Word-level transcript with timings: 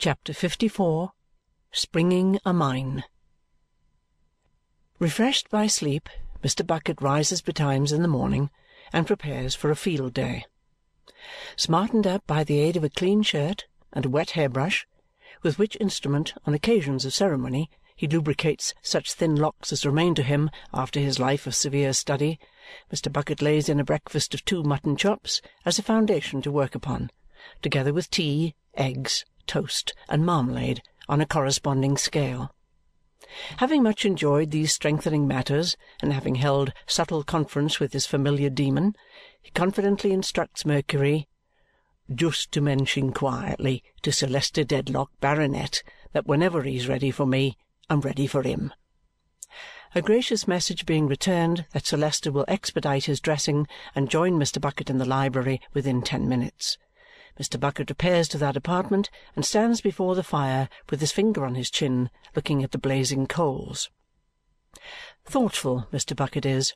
Chapter 0.00 0.32
54 0.32 1.10
Springing 1.72 2.38
a 2.44 2.52
Mine 2.52 3.02
Refreshed 5.00 5.50
by 5.50 5.66
sleep, 5.66 6.08
Mr. 6.40 6.64
Bucket 6.64 7.02
rises 7.02 7.42
betimes 7.42 7.90
in 7.90 8.02
the 8.02 8.06
morning 8.06 8.48
and 8.92 9.08
prepares 9.08 9.56
for 9.56 9.72
a 9.72 9.76
field 9.76 10.14
day. 10.14 10.44
Smartened 11.56 12.06
up 12.06 12.24
by 12.28 12.44
the 12.44 12.60
aid 12.60 12.76
of 12.76 12.84
a 12.84 12.88
clean 12.88 13.24
shirt 13.24 13.66
and 13.92 14.06
a 14.06 14.08
wet 14.08 14.30
hair 14.30 14.48
brush, 14.48 14.86
with 15.42 15.58
which 15.58 15.76
instrument, 15.80 16.32
on 16.46 16.54
occasions 16.54 17.04
of 17.04 17.12
ceremony, 17.12 17.68
he 17.96 18.06
lubricates 18.06 18.74
such 18.80 19.14
thin 19.14 19.34
locks 19.34 19.72
as 19.72 19.84
remain 19.84 20.14
to 20.14 20.22
him 20.22 20.48
after 20.72 21.00
his 21.00 21.18
life 21.18 21.44
of 21.44 21.56
severe 21.56 21.92
study, 21.92 22.38
Mr. 22.92 23.12
Bucket 23.12 23.42
lays 23.42 23.68
in 23.68 23.80
a 23.80 23.84
breakfast 23.84 24.32
of 24.32 24.44
two 24.44 24.62
mutton 24.62 24.96
chops 24.96 25.42
as 25.64 25.76
a 25.76 25.82
foundation 25.82 26.40
to 26.40 26.52
work 26.52 26.76
upon, 26.76 27.10
together 27.62 27.92
with 27.92 28.08
tea, 28.10 28.54
eggs, 28.76 29.24
toast, 29.48 29.94
and 30.08 30.24
marmalade 30.24 30.82
on 31.08 31.20
a 31.20 31.26
corresponding 31.26 31.96
scale. 31.96 32.54
Having 33.56 33.82
much 33.82 34.04
enjoyed 34.04 34.52
these 34.52 34.72
strengthening 34.72 35.26
matters 35.26 35.76
and 36.00 36.12
having 36.12 36.36
held 36.36 36.72
subtle 36.86 37.24
conference 37.24 37.80
with 37.80 37.92
his 37.92 38.06
familiar 38.06 38.48
demon, 38.48 38.94
he 39.42 39.50
confidently 39.50 40.12
instructs 40.12 40.64
Mercury, 40.64 41.26
"Just 42.14 42.52
to 42.52 42.60
mention 42.60 43.12
quietly 43.12 43.82
to 44.02 44.12
Sir 44.12 44.28
Leicester 44.28 44.64
Dedlock, 44.64 45.10
Baronet, 45.20 45.82
that 46.12 46.26
whenever 46.26 46.62
he's 46.62 46.88
ready 46.88 47.10
for 47.10 47.26
me, 47.26 47.56
I'm 47.90 48.00
ready 48.00 48.26
for 48.26 48.42
him." 48.42 48.72
A 49.94 50.02
gracious 50.02 50.46
message 50.46 50.86
being 50.86 51.06
returned 51.06 51.66
that 51.72 51.86
Sir 51.86 51.96
Leicester 51.96 52.30
will 52.30 52.44
expedite 52.46 53.06
his 53.06 53.20
dressing 53.20 53.66
and 53.94 54.10
join 54.10 54.38
Mr. 54.38 54.60
Bucket 54.60 54.90
in 54.90 54.98
the 54.98 55.04
library 55.04 55.60
within 55.74 56.02
ten 56.02 56.28
minutes. 56.28 56.78
Mr. 57.38 57.58
Bucket 57.58 57.88
repairs 57.88 58.26
to 58.28 58.38
that 58.38 58.56
apartment 58.56 59.10
and 59.36 59.44
stands 59.44 59.80
before 59.80 60.14
the 60.14 60.24
fire 60.24 60.68
with 60.90 61.00
his 61.00 61.12
finger 61.12 61.44
on 61.44 61.54
his 61.54 61.70
chin, 61.70 62.10
looking 62.34 62.64
at 62.64 62.72
the 62.72 62.78
blazing 62.78 63.26
coals. 63.26 63.90
Thoughtful 65.24 65.86
Mr. 65.92 66.16
Bucket 66.16 66.44
is, 66.44 66.74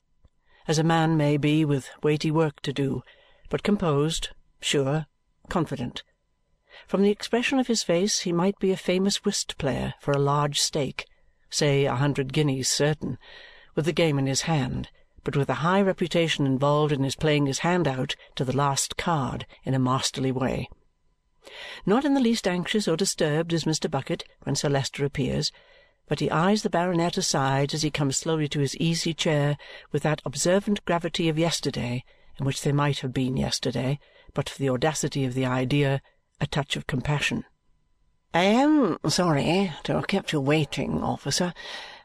as 0.69 0.79
a 0.79 0.85
man 0.85 1.17
may 1.17 1.37
be 1.37 1.65
with 1.65 1.91
weighty 2.03 2.31
work 2.31 2.61
to 2.63 2.73
do, 2.73 3.03
but 3.51 3.63
composed, 3.63 4.29
sure, 4.61 5.07
confident. 5.49 6.05
From 6.87 7.03
the 7.03 7.11
expression 7.11 7.59
of 7.59 7.67
his 7.67 7.83
face 7.83 8.21
he 8.21 8.33
might 8.33 8.59
be 8.59 8.71
a 8.71 8.77
famous 8.77 9.25
whist 9.25 9.59
player 9.59 9.95
for 10.01 10.13
a 10.13 10.19
large 10.19 10.61
stake, 10.61 11.07
say 11.51 11.85
a 11.85 11.97
hundred 11.97 12.33
guineas 12.33 12.69
certain, 12.69 13.19
with 13.75 13.85
the 13.85 13.93
game 13.93 14.19
in 14.19 14.27
his 14.27 14.43
hand, 14.43 14.89
but 15.25 15.37
with 15.37 15.49
a 15.49 15.55
high 15.55 15.81
reputation 15.81 16.47
involved 16.47 16.93
in 16.93 17.03
his 17.03 17.17
playing 17.17 17.47
his 17.47 17.61
hand 17.61 17.87
out 17.87 18.17
to 18.35 18.45
the 18.45 18.57
last 18.57 18.97
card 18.97 19.47
in 19.65 19.75
a 19.75 19.79
masterly 19.79 20.33
way. 20.33 20.69
Not 21.85 22.05
in 22.05 22.15
the 22.15 22.21
least 22.21 22.47
anxious 22.47 22.87
or 22.87 22.97
disturbed 22.97 23.53
is 23.53 23.65
Mr. 23.65 23.91
Bucket 23.91 24.25
when 24.43 24.55
Sir 24.55 24.69
Leicester 24.69 25.05
appears, 25.05 25.51
but 26.09 26.21
he 26.21 26.31
eyes 26.31 26.63
the 26.63 26.71
baronet 26.71 27.17
aside 27.17 27.75
as 27.75 27.83
he 27.83 27.91
comes 27.91 28.17
slowly 28.17 28.49
to 28.49 28.61
his 28.61 28.77
easy 28.77 29.15
chair 29.15 29.57
with 29.91 30.03
that 30.03 30.23
observant 30.25 30.85
gravity 30.85 31.29
of 31.29 31.39
yesterday 31.39 32.05
in 32.39 32.47
which 32.47 32.63
they 32.63 32.73
might 32.73 33.01
have 33.01 33.13
been 33.13 33.37
yesterday, 33.37 33.99
but 34.35 34.49
for 34.49 34.59
the 34.59 34.71
audacity 34.71 35.25
of 35.25 35.35
the 35.35 35.47
idea, 35.47 36.01
a 36.41 36.47
touch 36.47 36.77
of 36.77 36.87
compassion. 36.87 37.45
"I 38.35 38.45
am 38.45 38.99
sorry 39.09 39.73
to 39.85 39.95
have 39.95 40.07
kept 40.07 40.33
you 40.33 40.41
waiting, 40.41 41.03
officer, 41.03 41.53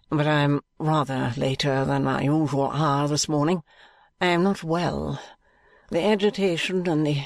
but 0.09 0.25
I 0.27 0.41
am 0.41 0.61
rather 0.79 1.33
later 1.35 1.83
than 1.83 2.05
my 2.05 2.21
usual 2.21 2.71
hour 2.71 3.07
this 3.07 3.27
morning. 3.27 3.63
I 4.21 4.27
am 4.27 4.43
not 4.43 4.63
well. 4.63 5.21
The 5.89 6.03
agitation 6.03 6.87
and 6.87 7.05
the 7.05 7.23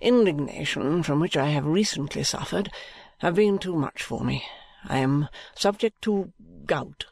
indignation 0.00 1.02
from 1.02 1.20
which 1.20 1.36
I 1.36 1.48
have 1.48 1.66
recently 1.66 2.24
suffered 2.24 2.70
have 3.18 3.34
been 3.34 3.58
too 3.58 3.76
much 3.76 4.02
for 4.02 4.24
me. 4.24 4.44
I 4.84 4.98
am 4.98 5.28
subject 5.54 6.02
to 6.02 6.32
gout." 6.66 7.06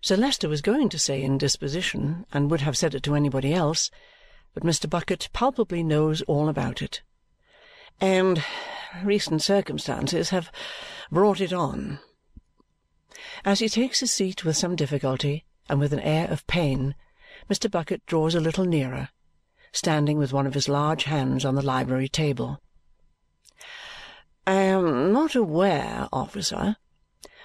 Sir 0.00 0.16
Leicester 0.16 0.48
was 0.48 0.62
going 0.62 0.88
to 0.90 0.98
say 0.98 1.22
indisposition 1.22 2.26
and 2.32 2.50
would 2.50 2.60
have 2.60 2.76
said 2.76 2.94
it 2.94 3.02
to 3.02 3.14
anybody 3.14 3.52
else, 3.52 3.90
but 4.54 4.62
Mr. 4.62 4.88
Bucket 4.88 5.28
palpably 5.32 5.82
knows 5.82 6.22
all 6.22 6.48
about 6.48 6.80
it. 6.80 7.02
"And 8.00 8.44
recent 9.02 9.42
circumstances 9.42 10.30
have 10.30 10.50
brought 11.10 11.40
it 11.40 11.52
on." 11.52 11.98
As 13.44 13.60
he 13.60 13.68
takes 13.68 14.00
his 14.00 14.12
seat 14.12 14.44
with 14.44 14.56
some 14.56 14.76
difficulty 14.76 15.44
and 15.68 15.80
with 15.80 15.92
an 15.92 16.00
air 16.00 16.28
of 16.30 16.46
pain, 16.46 16.94
Mr. 17.48 17.70
Bucket 17.70 18.04
draws 18.06 18.34
a 18.34 18.40
little 18.40 18.64
nearer, 18.64 19.08
standing 19.72 20.18
with 20.18 20.32
one 20.32 20.46
of 20.46 20.54
his 20.54 20.68
large 20.68 21.04
hands 21.04 21.44
on 21.44 21.54
the 21.54 21.62
library 21.62 22.08
table. 22.08 22.60
"I 24.46 24.54
am 24.54 25.12
not 25.12 25.34
aware, 25.34 26.08
officer," 26.12 26.76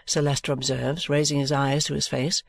Sir 0.06 0.22
Leicester 0.22 0.52
observes, 0.52 1.10
raising 1.10 1.40
his 1.40 1.52
eyes 1.52 1.86
to 1.86 1.94
his 1.94 2.08
face, 2.08 2.44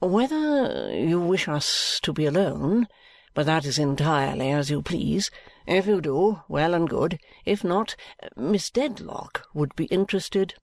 "whether 0.00 0.94
you 0.94 1.20
wish 1.20 1.48
us 1.48 2.00
to 2.02 2.12
be 2.12 2.26
alone, 2.26 2.86
but 3.34 3.46
that 3.46 3.64
is 3.64 3.78
entirely 3.78 4.50
as 4.50 4.70
you 4.70 4.82
please. 4.82 5.30
If 5.66 5.86
you 5.86 6.00
do, 6.00 6.42
well 6.48 6.74
and 6.74 6.88
good. 6.88 7.18
If 7.44 7.62
not, 7.62 7.96
Miss 8.36 8.70
Dedlock 8.70 9.46
would 9.54 9.74
be 9.76 9.86
interested 9.86 10.54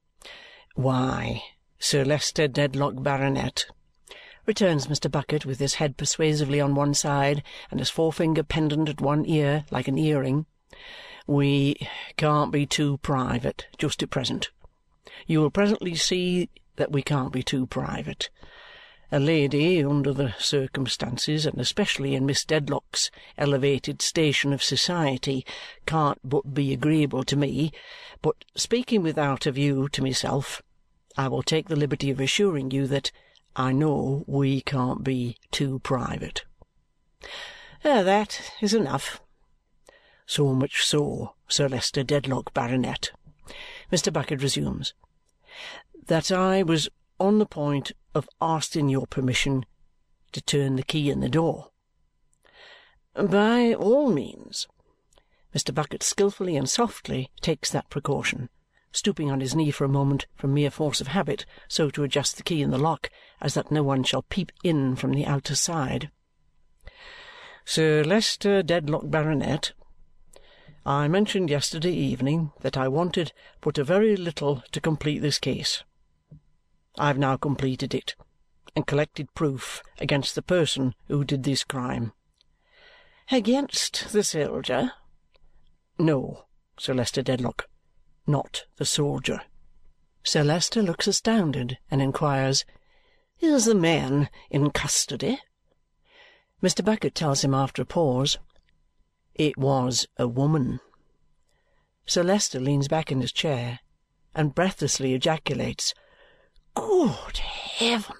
"Why, 0.76 1.44
Sir 1.78 2.06
Leicester 2.06 2.48
Dedlock, 2.48 3.04
Baronet," 3.04 3.66
returns 4.46 4.88
Mr. 4.88 5.12
Bucket 5.12 5.46
with 5.46 5.60
his 5.60 5.76
head 5.76 5.98
persuasively 5.98 6.62
on 6.62 6.74
one 6.74 6.94
side 6.94 7.44
and 7.70 7.80
his 7.80 7.90
forefinger 7.90 8.44
pendant 8.44 8.88
at 8.88 9.02
one 9.02 9.26
ear 9.26 9.66
like 9.72 9.88
an 9.88 9.98
earring, 9.98 10.46
"we 11.28 11.76
can't 12.18 12.52
be 12.52 12.66
too 12.66 12.98
private 13.00 13.68
just 13.78 14.02
at 14.02 14.10
present. 14.10 14.52
You 15.28 15.42
will 15.42 15.52
presently 15.52 15.96
see 15.96 16.50
that 16.78 16.92
we 16.92 17.02
can't 17.02 17.34
be 17.34 17.44
too 17.44 17.66
private. 17.68 18.30
A 19.12 19.20
lady, 19.20 19.84
under 19.84 20.12
the 20.12 20.34
circumstances, 20.40 21.46
and 21.46 21.60
especially 21.60 22.16
in 22.16 22.26
Miss 22.26 22.44
Dedlock's 22.44 23.12
elevated 23.38 24.02
station 24.02 24.52
of 24.52 24.64
society, 24.64 25.46
can't 25.86 26.20
but 26.24 26.54
be 26.54 26.74
agreeable 26.74 27.24
to 27.26 27.36
me. 27.36 27.72
But 28.22 28.44
speaking 28.56 29.04
without 29.04 29.46
a 29.46 29.52
view 29.52 29.88
to 29.90 30.02
myself, 30.02 30.64
I 31.18 31.28
will 31.28 31.44
take 31.44 31.70
the 31.70 31.76
liberty 31.76 32.12
of 32.12 32.20
assuring 32.20 32.72
you 32.72 32.88
that 32.88 33.12
I 33.56 33.72
know 33.72 34.26
we 34.28 34.62
can't 34.62 35.04
be 35.04 35.38
too 35.52 35.80
private." 35.80 36.44
Ah, 37.86 38.04
"That 38.04 38.52
is 38.62 38.74
enough." 38.74 39.22
"So 40.26 40.54
much 40.54 40.84
so, 40.86 41.36
Sir 41.48 41.70
Leicester 41.70 42.04
Dedlock, 42.04 42.54
Baronet," 42.54 43.12
Mr. 43.92 44.12
Bucket 44.12 44.42
resumes, 44.42 44.94
"that 46.08 46.32
I 46.32 46.64
was 46.64 46.90
on 47.20 47.40
the 47.40 47.46
point 47.46 47.94
of 48.14 48.28
asking 48.42 48.90
your 48.90 49.08
permission 49.08 49.66
to 50.34 50.42
turn 50.42 50.76
the 50.76 50.84
key 50.84 51.10
in 51.10 51.22
the 51.22 51.30
door." 51.30 51.72
"By 53.14 53.74
all 53.74 54.12
means." 54.12 54.68
Mr. 55.54 55.74
Bucket 55.74 56.04
skilfully 56.04 56.58
and 56.58 56.70
softly 56.70 57.32
takes 57.40 57.70
that 57.70 57.90
precaution, 57.90 58.50
stooping 58.96 59.30
on 59.30 59.42
his 59.42 59.56
knee 59.56 59.72
for 59.72 59.84
a 59.84 59.90
moment 59.90 60.26
from 60.36 60.54
mere 60.54 60.72
force 60.72 61.02
of 61.02 61.08
habit 61.08 61.46
so 61.68 61.90
to 61.90 62.04
adjust 62.04 62.38
the 62.38 62.44
key 62.44 62.62
in 62.62 62.72
the 62.72 62.78
lock 62.78 63.10
as 63.42 63.54
that 63.54 63.72
no 63.72 63.84
one 63.84 64.04
shall 64.04 64.24
peep 64.24 64.52
in 64.64 64.96
from 64.96 65.12
the 65.14 65.26
outer 65.26 65.56
side. 65.56 66.10
"Sir 67.66 68.04
Leicester 68.04 68.64
Dedlock, 68.64 69.10
Baronet, 69.10 69.74
I 70.86 71.08
mentioned 71.08 71.50
yesterday 71.50 71.94
evening 71.94 72.52
that 72.62 72.78
I 72.78 72.88
wanted 72.88 73.34
but 73.60 73.78
a 73.78 73.84
very 73.84 74.16
little 74.16 74.64
to 74.72 74.80
complete 74.80 75.20
this 75.20 75.40
case. 75.40 75.84
I 76.98 77.08
have 77.08 77.18
now 77.18 77.38
completed 77.38 77.94
it 77.94 78.16
and 78.76 78.86
collected 78.86 79.34
proof 79.34 79.82
against 80.00 80.36
the 80.36 80.42
person 80.42 80.94
who 81.08 81.24
did 81.24 81.44
this 81.44 81.64
crime." 81.64 82.14
"Against 83.32 84.12
the 84.12 84.24
soldier?" 84.24 84.94
"No, 85.98 86.46
Sir 86.78 86.94
Leicester 86.94 87.24
Dedlock, 87.24 87.68
not 88.28 88.66
the 88.78 88.86
soldier." 88.86 89.42
Sir 90.24 90.44
Leicester 90.44 90.82
looks 90.82 91.08
astounded 91.08 91.78
and 91.92 92.02
inquires, 92.02 92.66
"Is 93.40 93.66
the 93.66 93.76
man 93.76 94.30
in 94.50 94.72
custody?" 94.72 95.40
Mr. 96.64 96.84
Bucket 96.84 97.14
tells 97.14 97.44
him 97.44 97.54
after 97.54 97.82
a 97.82 97.86
pause, 97.86 98.38
"It 99.34 99.58
was 99.58 100.08
a 100.18 100.28
woman." 100.28 100.80
Sir 102.06 102.24
Leicester 102.24 102.60
leans 102.60 102.88
back 102.88 103.12
in 103.12 103.22
his 103.22 103.32
chair 103.32 103.80
and 104.34 104.56
breathlessly 104.56 105.14
ejaculates. 105.14 105.94
Good 106.74 107.38
heaven! 107.38 108.18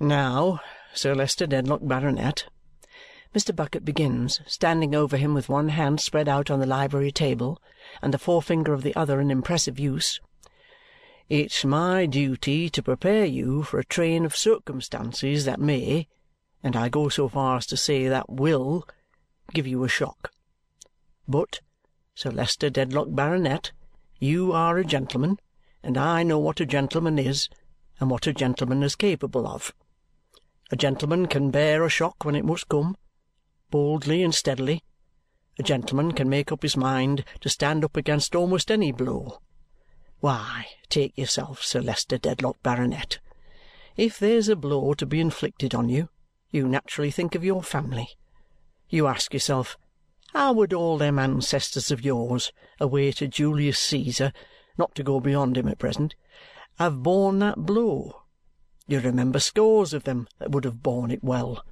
"Now, 0.00 0.60
Sir 0.94 1.14
Leicester 1.14 1.46
Dedlock, 1.46 1.80
Baronet," 1.82 2.46
Mr. 3.34 3.56
Bucket 3.56 3.82
begins, 3.82 4.42
standing 4.46 4.94
over 4.94 5.16
him 5.16 5.32
with 5.32 5.48
one 5.48 5.70
hand 5.70 6.00
spread 6.00 6.28
out 6.28 6.50
on 6.50 6.60
the 6.60 6.66
library 6.66 7.10
table 7.10 7.58
and 8.02 8.12
the 8.12 8.18
forefinger 8.18 8.74
of 8.74 8.82
the 8.82 8.94
other 8.94 9.22
in 9.22 9.30
impressive 9.30 9.78
use, 9.78 10.20
"it's 11.30 11.64
my 11.64 12.04
duty 12.04 12.68
to 12.68 12.82
prepare 12.82 13.24
you 13.24 13.62
for 13.62 13.78
a 13.78 13.84
train 13.84 14.26
of 14.26 14.36
circumstances 14.36 15.46
that 15.46 15.58
may, 15.58 16.08
and 16.62 16.76
I 16.76 16.90
go 16.90 17.08
so 17.08 17.26
far 17.26 17.56
as 17.56 17.66
to 17.68 17.76
say 17.76 18.06
that 18.06 18.28
will, 18.28 18.86
give 19.54 19.66
you 19.66 19.82
a 19.82 19.88
shock. 19.88 20.30
But, 21.26 21.60
Sir 22.14 22.30
Leicester 22.30 22.68
Dedlock, 22.68 23.14
Baronet, 23.14 23.72
You 24.18 24.52
are 24.52 24.76
a 24.76 24.84
gentleman, 24.84 25.38
and 25.82 25.96
I 25.96 26.22
know 26.22 26.38
what 26.38 26.60
a 26.60 26.66
gentleman 26.66 27.18
is 27.18 27.48
and 27.98 28.10
what 28.10 28.26
a 28.26 28.32
gentleman 28.34 28.82
is 28.82 28.94
capable 28.94 29.46
of. 29.46 29.72
A 30.70 30.76
gentleman 30.76 31.26
can 31.26 31.50
bear 31.50 31.82
a 31.82 31.88
shock 31.88 32.24
when 32.24 32.34
it 32.34 32.44
must 32.44 32.68
come, 32.68 32.94
boldly 33.72 34.22
and 34.22 34.32
steadily. 34.32 34.84
A 35.58 35.64
gentleman 35.64 36.12
can 36.12 36.28
make 36.28 36.52
up 36.52 36.62
his 36.62 36.76
mind 36.76 37.24
to 37.40 37.48
stand 37.48 37.84
up 37.84 37.96
against 37.96 38.36
almost 38.36 38.70
any 38.70 38.92
blow. 38.92 39.40
Why, 40.20 40.66
take 40.88 41.18
yourself, 41.18 41.64
Sir 41.64 41.80
Leicester 41.80 42.18
Dedlock, 42.18 42.62
Baronet. 42.62 43.18
If 43.96 44.18
there's 44.18 44.48
a 44.48 44.54
blow 44.54 44.94
to 44.94 45.06
be 45.06 45.20
inflicted 45.20 45.74
on 45.74 45.88
you, 45.88 46.10
you 46.50 46.68
naturally 46.68 47.10
think 47.10 47.34
of 47.34 47.44
your 47.44 47.62
family. 47.62 48.08
You 48.88 49.06
ask 49.06 49.32
yourself, 49.32 49.76
how 50.34 50.52
would 50.52 50.72
all 50.72 50.98
them 50.98 51.18
ancestors 51.18 51.90
of 51.90 52.04
yours, 52.04 52.52
away 52.78 53.10
to 53.12 53.26
Julius 53.26 53.78
Caesar, 53.78 54.32
not 54.78 54.94
to 54.94 55.02
go 55.02 55.18
beyond 55.18 55.56
him 55.56 55.66
at 55.66 55.78
present, 55.78 56.14
have 56.78 57.02
borne 57.02 57.38
that 57.38 57.58
blow? 57.58 58.22
You 58.86 59.00
remember 59.00 59.38
scores 59.38 59.92
of 59.94 60.04
them 60.04 60.28
that 60.38 60.50
would 60.50 60.64
have 60.64 60.82
borne 60.82 61.10
it 61.10 61.24
well, 61.24 61.64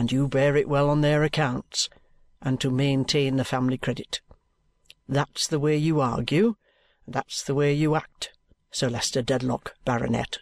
and 0.00 0.10
you 0.10 0.26
bear 0.26 0.56
it 0.56 0.66
well 0.66 0.88
on 0.88 1.02
their 1.02 1.22
accounts, 1.22 1.90
and 2.40 2.58
to 2.58 2.70
maintain 2.70 3.36
the 3.36 3.44
family 3.44 3.76
credit. 3.76 4.22
That's 5.06 5.46
the 5.46 5.58
way 5.58 5.76
you 5.76 6.00
argue, 6.00 6.56
and 7.04 7.14
that's 7.14 7.42
the 7.42 7.54
way 7.54 7.74
you 7.74 7.94
act, 7.94 8.30
Sir 8.70 8.88
Leicester 8.88 9.20
Dedlock, 9.20 9.74
Baronet. 9.84 10.38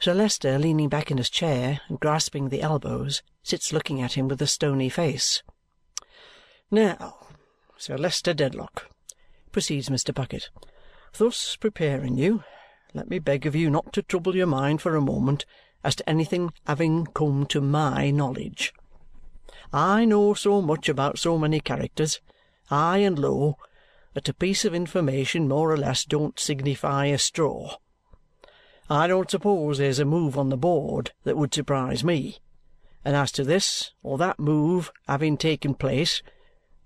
Sir 0.00 0.14
Leicester, 0.14 0.58
leaning 0.58 0.88
back 0.88 1.10
in 1.10 1.18
his 1.18 1.28
chair 1.28 1.82
and 1.86 2.00
grasping 2.00 2.48
the 2.48 2.62
elbows, 2.62 3.22
sits 3.42 3.74
looking 3.74 4.00
at 4.00 4.14
him 4.14 4.26
with 4.26 4.40
a 4.40 4.46
stony 4.46 4.88
face. 4.88 5.42
Now, 6.70 7.26
Sir 7.76 7.98
Leicester 7.98 8.32
Dedlock, 8.32 8.86
proceeds 9.52 9.90
Mr. 9.90 10.14
Bucket, 10.14 10.48
thus 11.18 11.56
preparing 11.56 12.16
you, 12.16 12.42
let 12.94 13.10
me 13.10 13.18
beg 13.18 13.44
of 13.44 13.54
you 13.54 13.68
not 13.68 13.92
to 13.92 14.02
trouble 14.02 14.34
your 14.34 14.46
mind 14.46 14.80
for 14.80 14.96
a 14.96 15.02
moment 15.02 15.44
as 15.84 15.96
to 15.96 16.08
anything 16.08 16.52
having 16.66 17.06
come 17.06 17.46
to 17.46 17.60
my 17.60 18.10
knowledge. 18.10 18.72
I 19.72 20.04
know 20.04 20.34
so 20.34 20.62
much 20.62 20.88
about 20.88 21.18
so 21.18 21.36
many 21.38 21.60
characters, 21.60 22.20
high 22.66 22.98
and 22.98 23.18
low, 23.18 23.56
that 24.14 24.28
a 24.28 24.34
piece 24.34 24.64
of 24.64 24.74
information 24.74 25.48
more 25.48 25.70
or 25.70 25.76
less 25.76 26.04
don't 26.04 26.40
signify 26.40 27.06
a 27.06 27.18
straw. 27.18 27.76
I 28.90 29.06
don't 29.06 29.30
suppose 29.30 29.78
there's 29.78 29.98
a 29.98 30.04
move 30.04 30.38
on 30.38 30.48
the 30.48 30.56
board 30.56 31.12
that 31.24 31.36
would 31.36 31.52
surprise 31.52 32.02
me, 32.02 32.38
and 33.04 33.14
as 33.14 33.30
to 33.32 33.44
this 33.44 33.92
or 34.02 34.16
that 34.18 34.38
move 34.38 34.90
having 35.06 35.36
taken 35.36 35.74
place, 35.74 36.22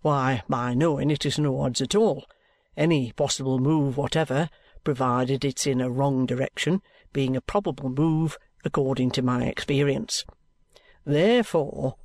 why, 0.03 0.43
my 0.49 0.75
knowing 0.75 1.11
it 1.11 1.25
is 1.25 1.39
no 1.39 1.61
odds 1.61 1.81
at 1.81 1.95
all. 1.95 2.27
Any 2.77 3.13
possible 3.13 3.61
move 3.61 3.97
whatever, 3.97 4.51
provided 4.83 5.45
it's 5.45 5.67
in 5.67 5.81
a 5.81 5.91
wrong 5.91 6.27
direction, 6.27 6.83
being 7.13 7.37
a 7.37 7.41
probable 7.41 7.89
move 7.89 8.37
according 8.65 9.11
to 9.13 9.23
my 9.23 9.45
experience. 9.45 10.25
Therefore, 11.05 11.97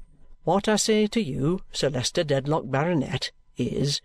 what 0.43 0.67
I 0.67 0.75
say 0.77 1.07
to 1.07 1.21
you, 1.21 1.61
Sir 1.71 1.89
Leicester 1.89 2.23
Dedlock, 2.23 2.71
Baronet, 2.71 3.31
is, 3.57 4.01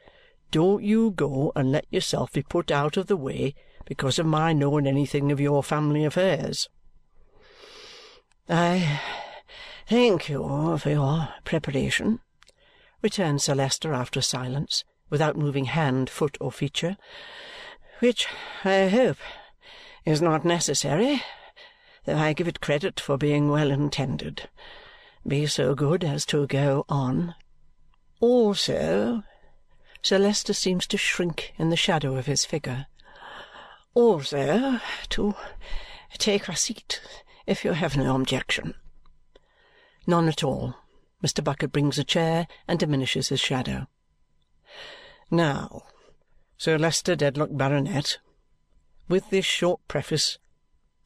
don't 0.50 0.82
you 0.82 1.12
go 1.12 1.52
and 1.54 1.72
let 1.72 1.86
yourself 1.90 2.32
be 2.32 2.42
put 2.42 2.70
out 2.70 2.96
of 2.96 3.06
the 3.06 3.16
way 3.16 3.54
because 3.84 4.18
of 4.18 4.26
my 4.26 4.52
knowing 4.52 4.86
anything 4.86 5.32
of 5.32 5.40
your 5.40 5.62
family 5.62 6.04
affairs. 6.04 6.68
I 8.48 9.00
thank 9.86 10.28
you 10.28 10.78
for 10.78 10.90
your 10.90 11.28
preparation, 11.44 12.20
returned 13.02 13.40
Sir 13.40 13.54
Leicester 13.54 13.92
after 13.92 14.20
a 14.20 14.22
silence, 14.22 14.84
without 15.10 15.36
moving 15.36 15.66
hand, 15.66 16.10
foot, 16.10 16.36
or 16.40 16.50
feature, 16.50 16.96
which 18.00 18.26
I 18.64 18.88
hope 18.88 19.18
is 20.04 20.20
not 20.20 20.44
necessary, 20.44 21.22
though 22.04 22.16
I 22.16 22.32
give 22.32 22.48
it 22.48 22.60
credit 22.60 22.98
for 22.98 23.16
being 23.16 23.48
well 23.48 23.70
intended. 23.70 24.48
Be 25.26 25.46
so 25.46 25.74
good 25.74 26.02
as 26.02 26.26
to 26.26 26.46
go 26.46 26.84
on. 26.88 27.34
Also, 28.20 29.22
Sir 30.02 30.18
Leicester 30.18 30.52
seems 30.52 30.86
to 30.88 30.96
shrink 30.96 31.54
in 31.58 31.70
the 31.70 31.76
shadow 31.76 32.16
of 32.16 32.26
his 32.26 32.44
figure. 32.44 32.86
Also, 33.94 34.80
to 35.10 35.34
take 36.18 36.48
a 36.48 36.56
seat, 36.56 37.00
if 37.46 37.64
you 37.64 37.72
have 37.72 37.96
no 37.96 38.16
objection. 38.16 38.74
None 40.06 40.28
at 40.28 40.42
all. 40.42 40.74
Mr. 41.22 41.42
Bucket 41.42 41.70
brings 41.70 41.98
a 41.98 42.04
chair 42.04 42.48
and 42.66 42.78
diminishes 42.78 43.28
his 43.28 43.40
shadow. 43.40 43.86
Now, 45.30 45.82
Sir 46.58 46.78
Leicester 46.78 47.14
Dedlock, 47.14 47.56
Baronet, 47.56 48.18
with 49.08 49.30
this 49.30 49.44
short 49.44 49.80
preface, 49.86 50.38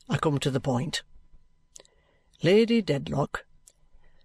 I 0.08 0.19
come 0.19 0.38
to 0.38 0.50
the 0.50 0.61
point. 0.61 1.03
Lady 2.43 2.82
Dedlock. 2.82 3.44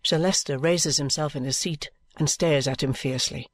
Sir 0.03 0.17
Leicester 0.17 0.57
raises 0.57 0.97
himself 0.97 1.35
in 1.35 1.43
his 1.43 1.57
seat 1.57 1.89
and 2.17 2.29
stares 2.29 2.67
at 2.67 2.83
him 2.83 2.93
fiercely. 2.93 3.47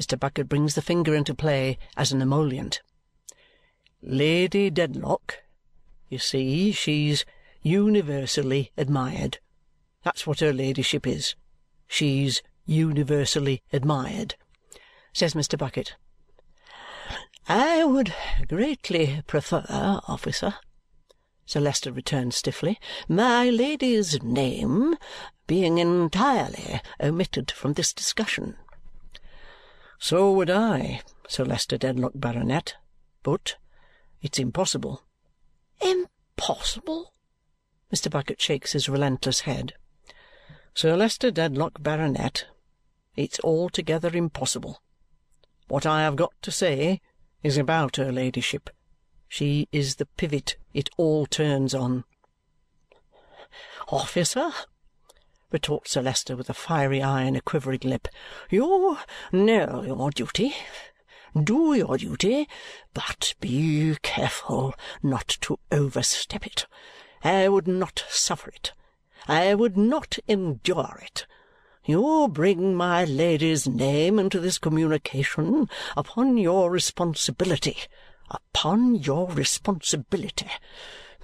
Mr. 0.00 0.18
Bucket 0.18 0.48
brings 0.48 0.74
the 0.74 0.82
finger 0.82 1.14
into 1.14 1.34
play 1.34 1.78
as 1.96 2.12
an 2.12 2.22
emollient. 2.22 2.82
Lady 4.00 4.70
Dedlock, 4.70 5.42
you 6.08 6.18
see, 6.18 6.70
she's 6.70 7.24
universally 7.62 8.70
admired. 8.76 9.38
That's 10.04 10.26
what 10.26 10.40
her 10.40 10.52
ladyship 10.52 11.06
is. 11.06 11.34
She's 11.88 12.42
universally 12.64 13.62
admired," 13.72 14.36
says 15.12 15.34
Mr. 15.34 15.58
Bucket. 15.58 15.96
"I 17.48 17.84
would 17.84 18.14
greatly 18.46 19.22
prefer, 19.26 19.64
officer," 20.06 20.54
Sir 21.48 21.60
Leicester 21.60 21.90
returned 21.90 22.34
stiffly, 22.34 22.78
"my 23.08 23.48
Lady's 23.48 24.22
name 24.22 24.98
being 25.46 25.78
entirely 25.78 26.82
omitted 27.02 27.50
from 27.50 27.72
this 27.72 27.94
discussion." 27.94 28.58
"So 29.98 30.30
would 30.30 30.50
I, 30.50 31.00
Sir 31.26 31.46
Leicester 31.46 31.78
Dedlock, 31.78 32.12
Baronet, 32.14 32.74
but 33.22 33.56
it's 34.20 34.38
impossible." 34.38 35.04
"Impossible?" 35.80 37.14
Mr. 37.90 38.10
Bucket 38.10 38.42
shakes 38.42 38.72
his 38.72 38.86
relentless 38.86 39.40
head. 39.40 39.72
Sir 40.74 40.94
Leicester 40.98 41.30
Dedlock, 41.30 41.82
Baronet, 41.82 42.44
it's 43.16 43.40
altogether 43.40 44.14
impossible. 44.14 44.82
What 45.68 45.86
I 45.86 46.02
have 46.02 46.16
got 46.16 46.34
to 46.42 46.50
say 46.50 47.00
is 47.42 47.56
about 47.56 47.96
her 47.96 48.12
ladyship. 48.12 48.68
She 49.28 49.68
is 49.72 49.96
the 49.96 50.06
pivot 50.06 50.56
it 50.72 50.88
all 50.96 51.26
turns 51.26 51.74
on." 51.74 52.04
"Officer," 53.88 54.52
retorts 55.50 55.90
Sir 55.92 56.02
Leicester 56.02 56.34
with 56.34 56.48
a 56.48 56.54
fiery 56.54 57.02
eye 57.02 57.22
and 57.22 57.36
a 57.36 57.42
quivering 57.42 57.80
lip, 57.84 58.08
"you 58.50 58.98
know 59.30 59.82
your 59.82 60.10
duty. 60.10 60.54
Do 61.34 61.74
your 61.74 61.98
duty, 61.98 62.48
but 62.94 63.34
be 63.38 63.96
careful 64.02 64.74
not 65.02 65.28
to 65.42 65.58
overstep 65.70 66.46
it. 66.46 66.66
I 67.22 67.48
would 67.48 67.68
not 67.68 68.04
suffer 68.08 68.48
it. 68.50 68.72
I 69.26 69.54
would 69.54 69.76
not 69.76 70.18
endure 70.26 71.00
it. 71.02 71.26
You 71.84 72.28
bring 72.28 72.74
my 72.74 73.04
Lady's 73.04 73.68
name 73.68 74.18
into 74.18 74.40
this 74.40 74.58
communication 74.58 75.68
upon 75.96 76.38
your 76.38 76.70
responsibility. 76.70 77.78
Upon 78.30 78.94
your 78.94 79.28
responsibility. 79.28 80.50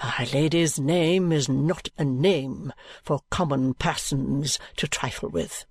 My 0.02 0.28
Lady's 0.32 0.78
name 0.78 1.32
is 1.32 1.49
not 1.49 1.88
a 1.99 2.04
name 2.04 2.73
for 3.02 3.20
common 3.30 3.75
persons 3.75 4.58
to 4.76 4.88
trifle 4.88 5.28
with. 5.28 5.66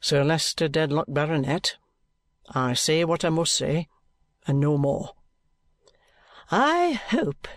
Sir 0.00 0.22
Leicester 0.24 0.68
Dedlock, 0.68 1.06
Baronet, 1.08 1.76
I 2.50 2.74
say 2.74 3.04
what 3.04 3.24
I 3.24 3.30
must 3.30 3.54
say, 3.54 3.88
and 4.46 4.60
no 4.60 4.78
more. 4.78 5.14
I 6.50 6.92
hope 6.92 7.48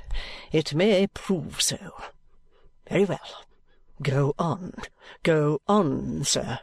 it 0.51 0.73
may 0.73 1.07
prove 1.07 1.61
so. 1.61 1.93
Very 2.89 3.05
well. 3.05 3.45
Go 4.01 4.33
on. 4.38 4.73
Go 5.23 5.61
on, 5.67 6.23
sir." 6.23 6.59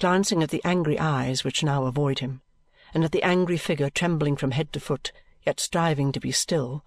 Glancing 0.00 0.42
at 0.42 0.50
the 0.50 0.60
angry 0.64 0.98
eyes 0.98 1.44
which 1.44 1.62
now 1.62 1.84
avoid 1.84 2.18
him, 2.18 2.42
and 2.94 3.04
at 3.04 3.12
the 3.12 3.22
angry 3.22 3.58
figure 3.58 3.90
trembling 3.90 4.36
from 4.36 4.52
head 4.52 4.72
to 4.72 4.80
foot, 4.80 5.12
yet 5.44 5.60
striving 5.60 6.12
to 6.12 6.20
be 6.20 6.32
still, 6.32 6.84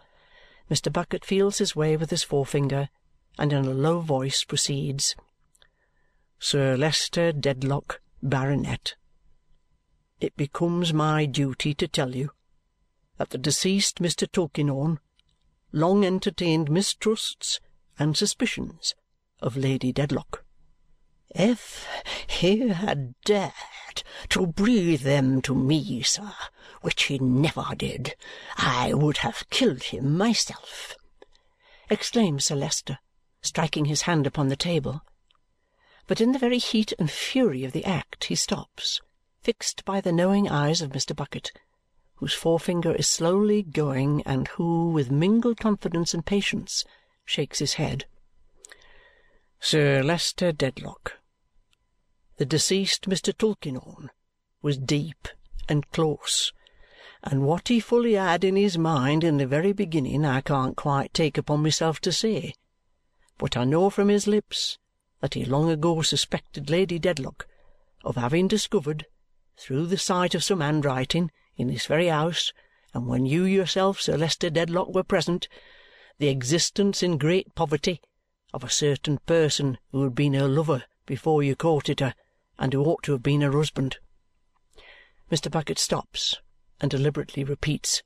Mr. 0.71 0.91
Bucket 0.91 1.23
feels 1.23 1.59
his 1.59 1.75
way 1.75 1.95
with 1.95 2.09
his 2.09 2.23
forefinger 2.23 2.89
and 3.37 3.53
in 3.53 3.65
a 3.65 3.71
low 3.71 3.99
voice 3.99 4.43
proceeds, 4.43 5.15
"Sir 6.39 6.75
Leicester 6.75 7.31
Dedlock, 7.31 8.01
Baronet, 8.23 8.95
it 10.19 10.35
becomes 10.35 10.93
my 10.93 11.25
duty 11.25 11.75
to 11.75 11.87
tell 11.87 12.15
you 12.15 12.31
that 13.17 13.29
the 13.29 13.37
deceased 13.37 13.99
Mr. 13.99 14.31
Tulkinghorn 14.31 14.99
long 15.71 16.05
entertained 16.05 16.71
mistrusts 16.71 17.59
and 17.99 18.17
suspicions 18.17 18.95
of 19.41 19.57
Lady 19.57 19.91
Dedlock. 19.91 20.43
If 21.39 21.87
he 22.25 22.69
had 22.69 23.13
dared 23.21 23.53
to 24.29 24.47
breathe 24.47 25.03
them 25.03 25.39
to 25.43 25.53
me, 25.53 26.01
sir, 26.01 26.33
which 26.81 27.03
he 27.03 27.19
never 27.19 27.75
did, 27.77 28.15
I 28.55 28.95
would 28.95 29.17
have 29.17 29.47
killed 29.51 29.83
him 29.83 30.17
myself!" 30.17 30.95
exclaims 31.91 32.45
Sir 32.45 32.55
Leicester, 32.55 32.97
striking 33.43 33.85
his 33.85 34.01
hand 34.01 34.25
upon 34.25 34.47
the 34.47 34.55
table. 34.55 35.03
But 36.07 36.19
in 36.19 36.31
the 36.31 36.39
very 36.39 36.57
heat 36.57 36.91
and 36.97 37.09
fury 37.09 37.63
of 37.63 37.71
the 37.71 37.85
act 37.85 38.23
he 38.23 38.35
stops, 38.35 38.99
fixed 39.43 39.85
by 39.85 40.01
the 40.01 40.11
knowing 40.11 40.49
eyes 40.49 40.81
of 40.81 40.89
Mr. 40.89 41.15
Bucket, 41.15 41.51
whose 42.15 42.33
forefinger 42.33 42.95
is 42.95 43.07
slowly 43.07 43.61
going 43.61 44.23
and 44.23 44.47
who, 44.47 44.89
with 44.89 45.11
mingled 45.11 45.59
confidence 45.59 46.15
and 46.15 46.25
patience, 46.25 46.83
shakes 47.25 47.59
his 47.59 47.75
head. 47.75 48.07
Sir 49.59 50.01
Leicester 50.01 50.51
Dedlock, 50.51 51.19
the 52.37 52.45
deceased 52.45 53.09
Mr. 53.09 53.35
Tulkinghorn 53.35 54.11
was 54.61 54.77
deep 54.77 55.27
and 55.67 55.89
close, 55.91 56.53
and 57.23 57.41
what 57.41 57.67
he 57.67 57.79
fully 57.79 58.13
had 58.13 58.43
in 58.43 58.55
his 58.55 58.77
mind 58.77 59.23
in 59.23 59.37
the 59.37 59.47
very 59.47 59.73
beginning 59.73 60.23
I 60.23 60.41
can't 60.41 60.77
quite 60.77 61.13
take 61.15 61.37
upon 61.37 61.63
myself 61.63 61.99
to 62.01 62.11
say. 62.11 62.53
But 63.39 63.57
I 63.57 63.63
know 63.63 63.89
from 63.89 64.09
his 64.09 64.27
lips 64.27 64.77
that 65.19 65.33
he 65.33 65.45
long 65.45 65.69
ago 65.71 66.03
suspected 66.03 66.69
Lady 66.69 66.99
Dedlock 66.99 67.47
of 68.03 68.15
having 68.15 68.47
discovered, 68.47 69.07
through 69.57 69.87
the 69.87 69.97
sight 69.97 70.35
of 70.35 70.43
some 70.43 70.61
handwriting 70.61 71.31
in 71.55 71.67
this 71.67 71.87
very 71.87 72.07
house 72.07 72.53
and 72.93 73.07
when 73.07 73.25
you 73.25 73.45
yourself, 73.45 73.99
Sir 73.99 74.15
Leicester 74.15 74.51
Dedlock, 74.51 74.93
were 74.93 75.03
present, 75.03 75.47
the 76.19 76.29
existence 76.29 77.01
in 77.01 77.17
great 77.17 77.55
poverty 77.55 77.99
of 78.53 78.63
a 78.63 78.69
certain 78.69 79.17
person 79.25 79.79
who 79.91 80.03
had 80.03 80.13
been 80.13 80.35
her 80.35 80.47
lover 80.47 80.83
before 81.07 81.41
you 81.41 81.55
courted 81.55 81.99
her 81.99 82.13
and 82.59 82.73
who 82.73 82.83
ought 82.83 83.03
to 83.03 83.11
have 83.11 83.23
been 83.23 83.41
her 83.41 83.51
husband." 83.51 83.97
Mr. 85.31 85.51
Bucket 85.51 85.77
stops 85.77 86.37
and 86.79 86.89
deliberately 86.89 87.43
repeats, 87.43 88.01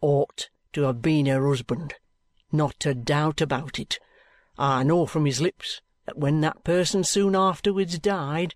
"Ought 0.00 0.50
to 0.72 0.82
have 0.82 1.00
been 1.00 1.26
her 1.26 1.48
husband. 1.48 1.94
Not 2.52 2.86
a 2.86 2.94
doubt 2.94 3.40
about 3.40 3.78
it. 3.78 3.98
I 4.58 4.82
know 4.82 5.06
from 5.06 5.24
his 5.24 5.40
lips 5.40 5.80
that 6.04 6.18
when 6.18 6.40
that 6.40 6.64
person 6.64 7.04
soon 7.04 7.34
afterwards 7.34 7.98
died, 7.98 8.54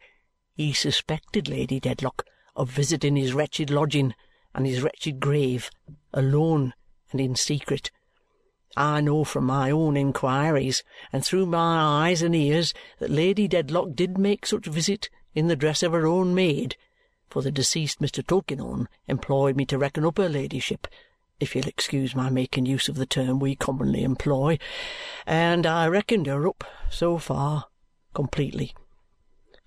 he 0.55 0.73
suspected 0.73 1.49
Lady 1.49 1.81
Dedlock 1.81 2.25
of 2.55 2.71
visiting 2.71 3.17
his 3.17 3.33
wretched 3.33 3.71
lodging 3.71 4.15
and 4.55 4.67
his 4.67 4.83
wretched 4.83 5.21
grave, 5.21 5.71
alone 6.13 6.75
and 7.11 7.21
in 7.21 7.35
secret. 7.35 7.91
I 8.77 9.01
know 9.01 9.25
from 9.25 9.47
my 9.47 9.71
own 9.71 9.97
inquiries 9.97 10.85
and 11.13 11.25
through 11.25 11.47
my 11.47 12.09
eyes 12.09 12.23
and 12.23 12.35
ears 12.35 12.73
that 12.99 13.11
Lady 13.11 13.49
Dedlock 13.49 13.95
did 13.95 14.19
make 14.19 14.47
such 14.47 14.67
visit 14.67 15.09
in 15.35 15.49
the 15.49 15.57
dress 15.57 15.83
of 15.83 15.93
her 15.93 16.07
own 16.07 16.35
maid, 16.35 16.77
for 17.29 17.43
the 17.43 17.51
deceased 17.51 18.01
Mr. 18.01 18.27
Tulkinghorn 18.27 18.89
employed 19.07 19.57
me 19.57 19.65
to 19.67 19.79
reckon 19.79 20.05
up 20.05 20.19
her 20.19 20.29
ladyship, 20.29 20.87
if 21.39 21.55
you'll 21.55 21.69
excuse 21.69 22.15
my 22.15 22.29
making 22.31 22.67
use 22.67 22.89
of 22.89 22.97
the 22.97 23.07
term 23.07 23.39
we 23.39 23.55
commonly 23.55 24.03
employ, 24.03 24.59
and 25.27 25.67
I 25.67 25.87
reckoned 25.87 26.27
her 26.27 26.47
up, 26.49 26.65
so 26.91 27.19
far, 27.19 27.67
completely. 28.15 28.75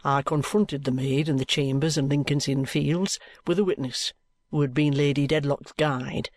I 0.03 0.22
confronted 0.22 0.84
the 0.84 0.91
maid 0.91 1.29
in 1.29 1.38
the 1.38 1.46
chambers 1.46 1.98
in 1.98 2.10
Lincoln's 2.10 2.48
Inn 2.48 2.65
Fields 2.65 3.20
with 3.48 3.58
a 3.58 3.63
witness 3.63 4.13
who 4.51 4.62
had 4.62 4.74
been 4.74 4.96
Lady 4.96 5.27
Dedlock's 5.27 5.72
guide 5.74 6.29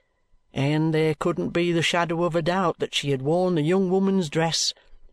and 0.56 0.94
there 0.94 1.14
couldn't 1.14 1.50
be 1.50 1.70
the 1.70 1.82
shadow 1.82 2.24
of 2.24 2.34
a 2.34 2.40
doubt 2.40 2.78
that 2.78 2.94
she 2.94 3.10
had 3.10 3.20
worn 3.20 3.56
the 3.56 3.62
young 3.62 3.90
woman's 3.90 4.30
dress 4.30 4.72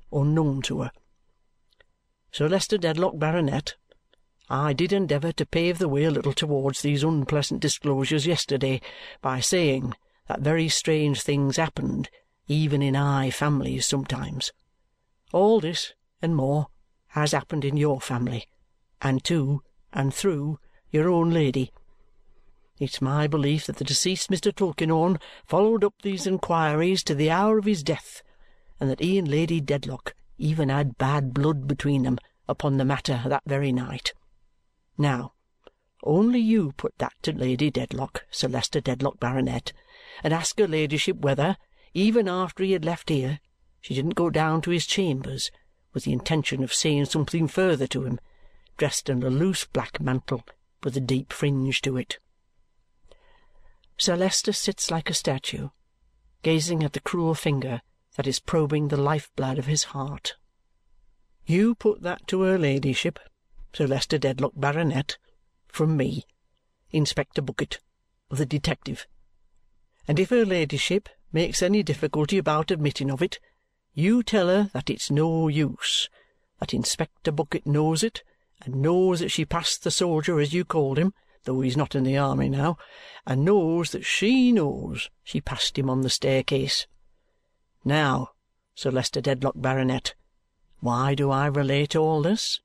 unknown 0.09 0.61
to 0.61 0.81
her. 0.81 0.91
Sir 2.31 2.47
Leicester 2.47 2.77
Dedlock, 2.77 3.19
Baronet, 3.19 3.75
I 4.55 4.73
did 4.73 4.93
endeavour 4.93 5.31
to 5.31 5.47
pave 5.47 5.79
the 5.79 5.89
way 5.89 6.03
a 6.03 6.11
little 6.11 6.31
towards 6.31 6.83
these 6.83 7.01
unpleasant 7.01 7.59
disclosures 7.59 8.27
yesterday 8.27 8.81
by 9.19 9.39
saying 9.39 9.95
that 10.27 10.41
very 10.41 10.69
strange 10.69 11.23
things 11.23 11.57
happened 11.57 12.11
even 12.47 12.83
in 12.83 12.93
high 12.93 13.31
families 13.31 13.87
sometimes. 13.87 14.51
All 15.31 15.59
this 15.59 15.95
and 16.21 16.35
more 16.35 16.67
has 17.07 17.31
happened 17.31 17.65
in 17.65 17.77
your 17.77 17.99
family, 17.99 18.45
and 19.01 19.23
to 19.23 19.63
and 19.91 20.13
through 20.13 20.59
your 20.91 21.09
own 21.09 21.31
lady. 21.31 21.71
It's 22.77 23.01
my 23.01 23.25
belief 23.25 23.65
that 23.65 23.77
the 23.77 23.83
deceased 23.83 24.29
Mr. 24.29 24.53
Tulkinghorn 24.53 25.17
followed 25.47 25.83
up 25.83 25.95
these 26.03 26.27
inquiries 26.27 27.03
to 27.05 27.15
the 27.15 27.31
hour 27.31 27.57
of 27.57 27.65
his 27.65 27.81
death 27.81 28.21
and 28.79 28.87
that 28.87 28.99
he 28.99 29.17
and 29.17 29.27
Lady 29.27 29.59
Dedlock 29.59 30.13
even 30.37 30.69
had 30.69 30.99
bad 30.99 31.33
blood 31.33 31.67
between 31.67 32.03
them 32.03 32.19
upon 32.47 32.77
the 32.77 32.85
matter 32.85 33.23
that 33.25 33.41
very 33.47 33.71
night. 33.71 34.13
Now, 34.97 35.33
only 36.03 36.39
you 36.39 36.73
put 36.73 36.97
that 36.97 37.13
to 37.23 37.31
Lady 37.31 37.71
Dedlock, 37.71 38.25
Sir 38.29 38.47
Leicester 38.47 38.81
Dedlock, 38.81 39.19
Baronet, 39.19 39.73
and 40.23 40.33
ask 40.33 40.59
her 40.59 40.67
ladyship 40.67 41.17
whether, 41.17 41.57
even 41.93 42.27
after 42.27 42.63
he 42.63 42.73
had 42.73 42.85
left 42.85 43.09
here, 43.09 43.39
she 43.81 43.93
didn't 43.93 44.15
go 44.15 44.29
down 44.29 44.61
to 44.61 44.71
his 44.71 44.85
chambers 44.85 45.51
with 45.93 46.03
the 46.03 46.13
intention 46.13 46.63
of 46.63 46.73
saying 46.73 47.05
something 47.05 47.47
further 47.47 47.87
to 47.87 48.03
him, 48.03 48.19
dressed 48.77 49.09
in 49.09 49.23
a 49.23 49.29
loose 49.29 49.65
black 49.65 49.99
mantle 49.99 50.43
with 50.83 50.97
a 50.97 51.01
deep 51.01 51.31
fringe 51.31 51.81
to 51.81 51.97
it. 51.97 52.19
Sir 53.97 54.15
Leicester 54.15 54.53
sits 54.53 54.89
like 54.91 55.09
a 55.09 55.13
statue, 55.13 55.69
gazing 56.41 56.83
at 56.83 56.93
the 56.93 56.99
cruel 56.99 57.35
finger 57.35 57.81
that 58.15 58.27
is 58.27 58.39
probing 58.39 58.87
the 58.87 58.97
life-blood 58.97 59.57
of 59.57 59.65
his 59.65 59.83
heart. 59.85 60.35
You 61.45 61.75
put 61.75 62.01
that 62.01 62.27
to 62.27 62.41
her 62.41 62.57
ladyship, 62.57 63.19
Sir 63.73 63.87
Leicester 63.87 64.19
Dedlock, 64.19 64.53
Baronet, 64.55 65.17
from 65.67 65.97
me, 65.97 66.25
Inspector 66.91 67.41
Bucket, 67.41 67.79
the 68.29 68.45
detective, 68.45 69.07
and 70.07 70.19
if 70.19 70.29
her 70.29 70.45
ladyship 70.45 71.09
makes 71.31 71.63
any 71.63 71.81
difficulty 71.81 72.37
about 72.37 72.69
admitting 72.69 73.09
of 73.09 73.21
it, 73.21 73.39
you 73.93 74.21
tell 74.21 74.47
her 74.47 74.69
that 74.73 74.89
it's 74.89 75.09
no 75.09 75.47
use, 75.47 76.09
that 76.59 76.73
Inspector 76.73 77.31
Bucket 77.31 77.65
knows 77.65 78.03
it, 78.03 78.23
and 78.61 78.75
knows 78.75 79.19
that 79.19 79.29
she 79.29 79.45
passed 79.45 79.83
the 79.83 79.91
soldier 79.91 80.39
as 80.39 80.53
you 80.53 80.63
called 80.63 80.99
him, 80.99 81.13
though 81.45 81.61
he's 81.61 81.77
not 81.77 81.95
in 81.95 82.03
the 82.03 82.17
army 82.17 82.49
now, 82.49 82.77
and 83.25 83.43
knows 83.43 83.91
that 83.91 84.05
she 84.05 84.51
knows 84.51 85.09
she 85.23 85.41
passed 85.41 85.79
him 85.79 85.89
on 85.89 86.01
the 86.01 86.09
staircase. 86.09 86.85
Now, 87.83 88.29
Sir 88.75 88.91
Leicester 88.91 89.21
Dedlock, 89.21 89.55
Baronet, 89.55 90.13
why 90.79 91.15
do 91.15 91.31
I 91.31 91.47
relate 91.47 91.95
all 91.95 92.21
this? 92.21 92.59